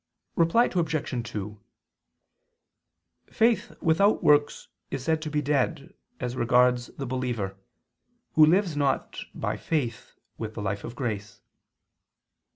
Reply 0.35 0.65
Obj. 0.65 1.29
2: 1.31 1.61
Faith 3.31 3.71
without 3.83 4.23
works 4.23 4.67
is 4.89 5.03
said 5.03 5.21
to 5.21 5.29
be 5.29 5.43
dead, 5.43 5.93
as 6.19 6.35
regards 6.35 6.87
the 6.97 7.05
believer, 7.05 7.55
who 8.33 8.43
lives 8.43 8.75
not, 8.75 9.19
by 9.35 9.57
faith, 9.57 10.15
with 10.39 10.55
the 10.55 10.61
life 10.63 10.83
of 10.83 10.95
grace. 10.95 11.41